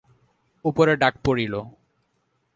উপরে 0.65 0.93
ডাক 0.95 1.13
পড়িল। 1.25 1.53